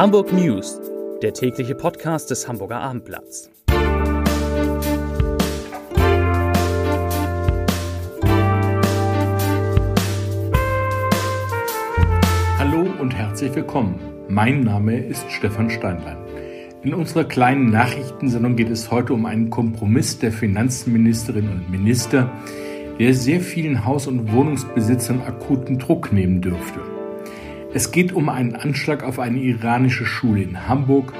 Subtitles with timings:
[0.00, 0.80] Hamburg News,
[1.20, 3.50] der tägliche Podcast des Hamburger Abendblatts.
[12.58, 14.00] Hallo und herzlich willkommen.
[14.30, 16.16] Mein Name ist Stefan Steinlein.
[16.82, 22.32] In unserer kleinen Nachrichtensendung geht es heute um einen Kompromiss der Finanzministerinnen und Minister,
[22.98, 26.89] der sehr vielen Haus- und Wohnungsbesitzern akuten Druck nehmen dürfte.
[27.72, 31.12] Es geht um einen Anschlag auf eine iranische Schule in Hamburg,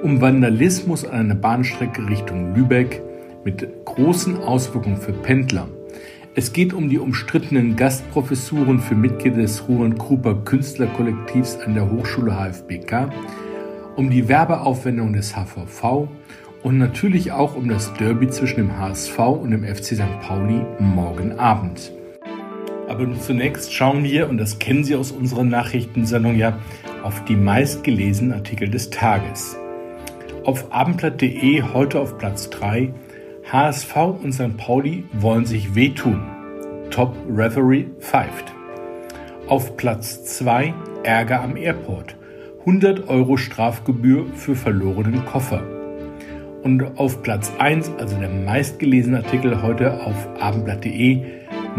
[0.00, 3.02] um Vandalismus an einer Bahnstrecke Richtung Lübeck
[3.44, 5.66] mit großen Auswirkungen für Pendler.
[6.36, 12.30] Es geht um die umstrittenen Gastprofessuren für Mitglieder des Ruhren Kruper Künstlerkollektivs an der Hochschule
[12.32, 13.10] HFBK,
[13.96, 16.06] um die Werbeaufwendung des HVV
[16.62, 20.20] und natürlich auch um das Derby zwischen dem HSV und dem FC St.
[20.20, 21.90] Pauli morgen Abend.
[22.88, 26.58] Aber zunächst schauen wir, und das kennen Sie aus unserer Nachrichtensendung ja,
[27.02, 29.56] auf die meistgelesenen Artikel des Tages.
[30.44, 32.92] Auf abendblatt.de heute auf Platz 3
[33.52, 34.56] HSV und St.
[34.56, 36.22] Pauli wollen sich wehtun.
[36.90, 38.52] Top Referee pfeift.
[39.46, 42.16] Auf Platz 2 Ärger am Airport.
[42.60, 45.62] 100 Euro Strafgebühr für verlorenen Koffer.
[46.62, 51.22] Und auf Platz 1, also der meistgelesene Artikel heute auf abendblatt.de,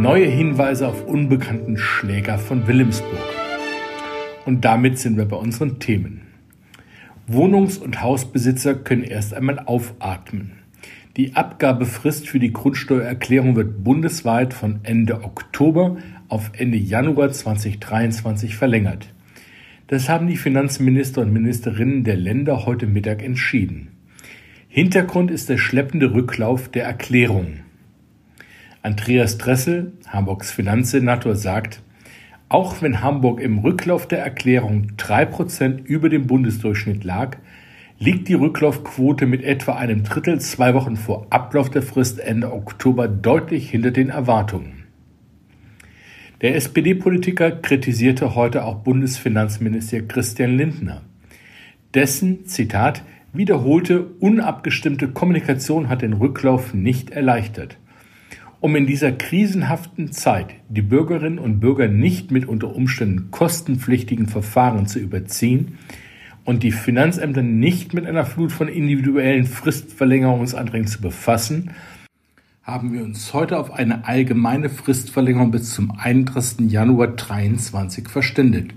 [0.00, 3.18] Neue Hinweise auf unbekannten Schläger von Wilhelmsburg.
[4.46, 6.20] Und damit sind wir bei unseren Themen.
[7.26, 10.52] Wohnungs- und Hausbesitzer können erst einmal aufatmen.
[11.16, 15.96] Die Abgabefrist für die Grundsteuererklärung wird bundesweit von Ende Oktober
[16.28, 19.12] auf Ende Januar 2023 verlängert.
[19.88, 23.88] Das haben die Finanzminister und Ministerinnen der Länder heute Mittag entschieden.
[24.68, 27.67] Hintergrund ist der schleppende Rücklauf der Erklärungen.
[28.88, 31.82] Andreas Dressel, Hamburgs Finanzsenator, sagt,
[32.48, 37.36] auch wenn Hamburg im Rücklauf der Erklärung drei Prozent über dem Bundesdurchschnitt lag,
[37.98, 43.08] liegt die Rücklaufquote mit etwa einem Drittel zwei Wochen vor Ablauf der Frist Ende Oktober
[43.08, 44.84] deutlich hinter den Erwartungen.
[46.40, 51.02] Der SPD-Politiker kritisierte heute auch Bundesfinanzminister Christian Lindner.
[51.92, 53.02] Dessen, Zitat,
[53.34, 57.76] wiederholte, unabgestimmte Kommunikation hat den Rücklauf nicht erleichtert.
[58.60, 64.86] Um in dieser krisenhaften Zeit die Bürgerinnen und Bürger nicht mit unter Umständen kostenpflichtigen Verfahren
[64.86, 65.78] zu überziehen
[66.44, 71.70] und die Finanzämter nicht mit einer Flut von individuellen Fristverlängerungsanträgen zu befassen,
[72.64, 76.70] haben wir uns heute auf eine allgemeine Fristverlängerung bis zum 31.
[76.70, 78.74] Januar 2023 verständigt.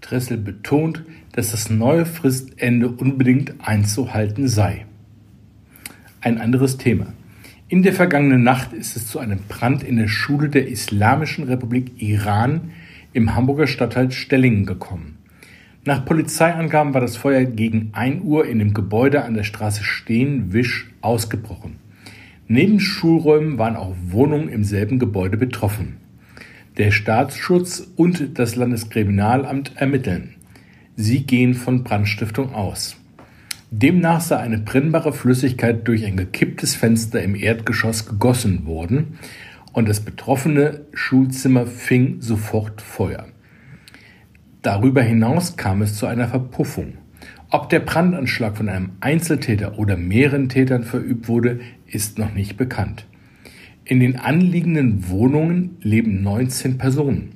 [0.00, 4.86] Dressel betont, dass das neue Fristende unbedingt einzuhalten sei.
[6.22, 7.12] Ein anderes Thema.
[7.68, 12.00] In der vergangenen Nacht ist es zu einem Brand in der Schule der Islamischen Republik
[12.00, 12.70] Iran
[13.12, 15.18] im Hamburger Stadtteil Stellingen gekommen.
[15.84, 20.92] Nach Polizeiangaben war das Feuer gegen 1 Uhr in dem Gebäude an der Straße Stehen-Wisch
[21.00, 21.80] ausgebrochen.
[22.46, 25.96] Neben Schulräumen waren auch Wohnungen im selben Gebäude betroffen.
[26.76, 30.36] Der Staatsschutz und das Landeskriminalamt ermitteln.
[30.94, 32.96] Sie gehen von Brandstiftung aus.
[33.70, 39.18] Demnach sei eine brennbare Flüssigkeit durch ein gekipptes Fenster im Erdgeschoss gegossen worden
[39.72, 43.26] und das betroffene Schulzimmer fing sofort Feuer.
[44.62, 46.94] Darüber hinaus kam es zu einer Verpuffung.
[47.50, 53.06] Ob der Brandanschlag von einem Einzeltäter oder mehreren Tätern verübt wurde, ist noch nicht bekannt.
[53.84, 57.32] In den anliegenden Wohnungen leben 19 Personen.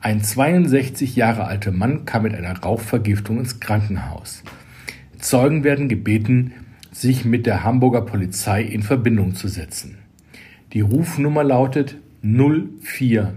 [0.00, 4.42] Ein 62 Jahre alter Mann kam mit einer Rauchvergiftung ins Krankenhaus.
[5.22, 6.52] Zeugen werden gebeten,
[6.90, 9.96] sich mit der Hamburger Polizei in Verbindung zu setzen.
[10.72, 13.28] Die Rufnummer lautet 040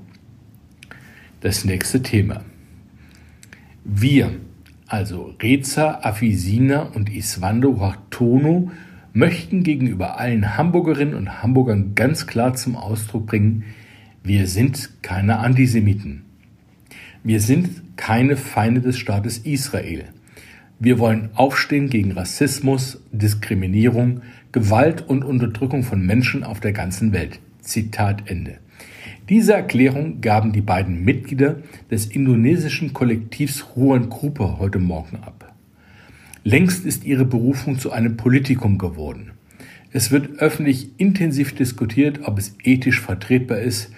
[1.41, 2.43] Das nächste Thema.
[3.83, 4.29] Wir,
[4.87, 8.69] also Reza, Afisina und Iswando Hartono,
[9.13, 13.63] möchten gegenüber allen Hamburgerinnen und Hamburgern ganz klar zum Ausdruck bringen,
[14.23, 16.23] wir sind keine Antisemiten.
[17.23, 20.05] Wir sind keine Feinde des Staates Israel.
[20.79, 24.21] Wir wollen aufstehen gegen Rassismus, Diskriminierung,
[24.51, 27.39] Gewalt und Unterdrückung von Menschen auf der ganzen Welt.
[27.61, 28.59] Zitat Ende.
[29.27, 31.57] Diese Erklärung gaben die beiden Mitglieder
[31.91, 35.48] des indonesischen Kollektivs Ruan Gruppe heute Morgen ab.
[36.43, 39.31] Längst ist ihre Berufung zu einem Politikum geworden.
[39.91, 43.91] Es wird öffentlich intensiv diskutiert, ob es ethisch vertretbar ist,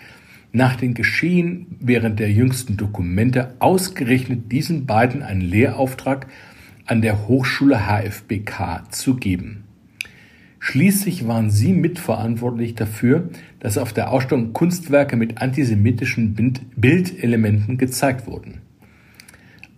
[0.53, 6.27] nach den Geschehen während der jüngsten Dokumente ausgerechnet diesen beiden einen Lehrauftrag
[6.85, 9.63] an der Hochschule HFBK zu geben.
[10.59, 13.29] Schließlich waren sie mitverantwortlich dafür,
[13.59, 16.35] dass auf der Ausstellung Kunstwerke mit antisemitischen
[16.75, 18.61] Bildelementen gezeigt wurden.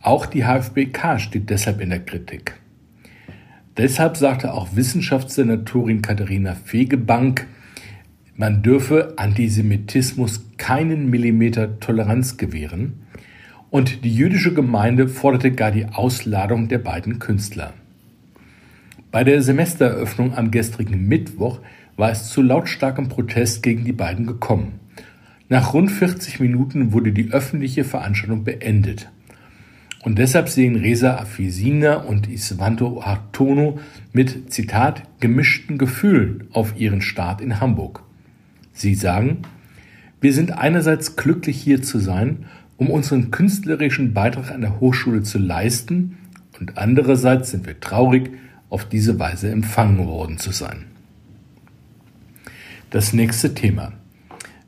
[0.04, 2.60] Auch die HFBK steht deshalb in der Kritik.
[3.78, 7.48] Deshalb sagte auch Wissenschaftssenatorin Katharina Fegebank,
[8.36, 13.00] man dürfe Antisemitismus keinen Millimeter Toleranz gewähren,
[13.70, 17.74] und die jüdische Gemeinde forderte gar die Ausladung der beiden Künstler.
[19.10, 21.62] Bei der Semestereröffnung am gestrigen Mittwoch
[21.96, 24.82] war es zu lautstarkem Protest gegen die beiden gekommen.
[25.48, 29.10] Nach rund 40 Minuten wurde die öffentliche Veranstaltung beendet.
[30.04, 33.80] Und deshalb sehen Reza Afisina und Isvanto Hartono
[34.12, 38.04] mit, Zitat, gemischten Gefühlen auf ihren Start in Hamburg.
[38.74, 39.40] Sie sagen,
[40.22, 42.46] wir sind einerseits glücklich hier zu sein
[42.78, 46.18] um unseren künstlerischen Beitrag an der Hochschule zu leisten
[46.60, 48.32] und andererseits sind wir traurig,
[48.70, 50.86] auf diese Weise empfangen worden zu sein.
[52.90, 53.94] Das nächste Thema.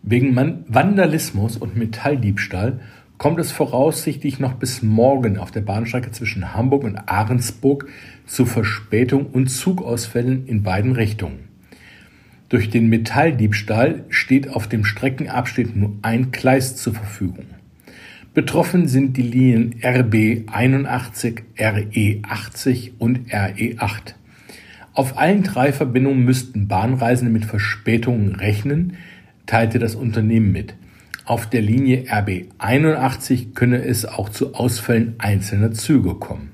[0.04, 0.36] Wegen
[0.68, 2.80] Vandalismus und Metalldiebstahl
[3.18, 7.88] kommt es voraussichtlich noch bis morgen auf der Bahnstrecke zwischen Hamburg und Ahrensburg
[8.26, 11.50] zu Verspätung und Zugausfällen in beiden Richtungen.
[12.50, 17.46] Durch den Metalldiebstahl steht auf dem Streckenabschnitt nur ein Gleis zur Verfügung.
[18.34, 24.16] Betroffen sind die Linien RB 81, RE 80 und RE 8.
[24.94, 28.98] Auf allen drei Verbindungen müssten Bahnreisende mit Verspätungen rechnen,
[29.46, 30.76] teilte das Unternehmen mit.
[31.26, 36.52] Auf der Linie RB 81 könne es auch zu Ausfällen einzelner Züge kommen.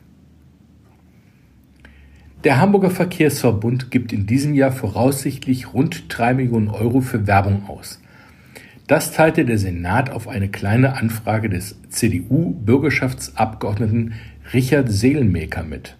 [2.45, 7.99] Der Hamburger Verkehrsverbund gibt in diesem Jahr voraussichtlich rund drei Millionen Euro für Werbung aus.
[8.87, 14.13] Das teilte der Senat auf eine kleine Anfrage des CDU-Bürgerschaftsabgeordneten
[14.53, 15.97] Richard Seelmaker mit.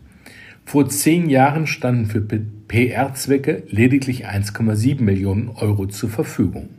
[0.63, 6.69] Vor zehn Jahren standen für PR-Zwecke lediglich 1,7 Millionen Euro zur Verfügung.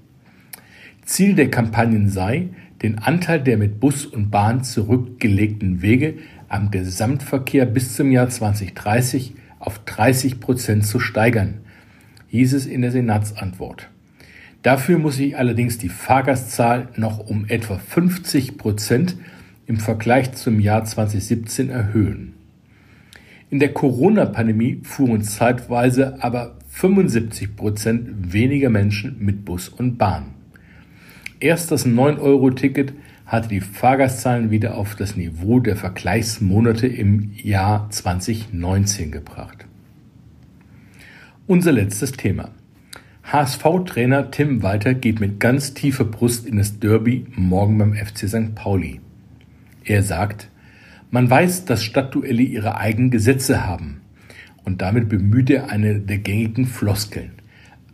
[1.05, 2.49] Ziel der Kampagnen sei,
[2.83, 6.15] den Anteil der mit Bus und Bahn zurückgelegten Wege
[6.49, 11.59] am Gesamtverkehr bis zum Jahr 2030 auf 30 Prozent zu steigern,
[12.29, 13.89] hieß es in der Senatsantwort.
[14.63, 19.17] Dafür muss sich allerdings die Fahrgastzahl noch um etwa 50 Prozent
[19.67, 22.35] im Vergleich zum Jahr 2017 erhöhen.
[23.51, 30.42] In der Corona-Pandemie fuhren zeitweise aber 75 Prozent weniger Menschen mit Bus und Bahn.
[31.43, 32.93] Erst das 9-Euro-Ticket
[33.27, 39.67] hatte die Fahrgastzahlen wieder auf das Niveau der Vergleichsmonate im Jahr 2019 gebracht.
[41.49, 42.53] Unser letztes Thema.
[43.25, 48.55] HSV-Trainer Tim Walter geht mit ganz tiefer Brust in das Derby morgen beim FC St.
[48.55, 49.01] Pauli.
[49.83, 50.49] Er sagt,
[51.11, 54.01] man weiß, dass Stadtduelle ihre eigenen Gesetze haben.
[54.63, 57.33] Und damit bemüht er eine der gängigen Floskeln.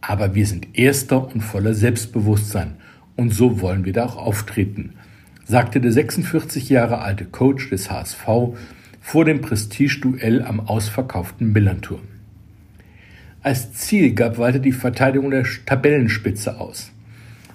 [0.03, 2.75] Aber wir sind Erster und voller Selbstbewusstsein.
[3.19, 4.93] Und so wollen wir da auch auftreten,
[5.45, 8.25] sagte der 46 Jahre alte Coach des HSV
[9.01, 12.03] vor dem Prestigeduell am ausverkauften Millanturm.
[13.43, 16.93] Als Ziel gab Walter die Verteidigung der Tabellenspitze aus.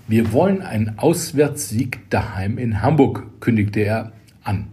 [0.06, 4.12] Wir wollen einen Auswärtssieg daheim in Hamburg, kündigte er
[4.44, 4.68] an.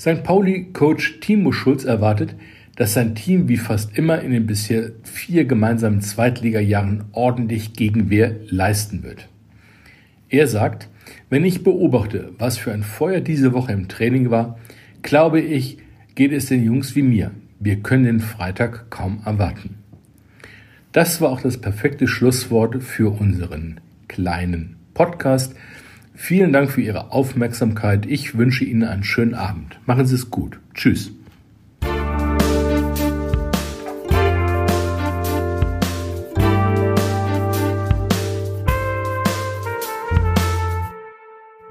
[0.00, 0.22] St.
[0.24, 2.34] Pauli-Coach Timo Schulz erwartet,
[2.76, 9.02] dass sein Team wie fast immer in den bisher vier gemeinsamen Zweitligajahren ordentlich Gegenwehr leisten
[9.02, 9.28] wird.
[10.28, 10.88] Er sagt,
[11.30, 14.58] wenn ich beobachte, was für ein Feuer diese Woche im Training war,
[15.02, 15.78] glaube ich,
[16.14, 17.30] geht es den Jungs wie mir.
[17.60, 19.78] Wir können den Freitag kaum erwarten.
[20.92, 25.54] Das war auch das perfekte Schlusswort für unseren kleinen Podcast.
[26.14, 28.06] Vielen Dank für Ihre Aufmerksamkeit.
[28.06, 29.78] Ich wünsche Ihnen einen schönen Abend.
[29.86, 30.58] Machen Sie es gut.
[30.74, 31.12] Tschüss.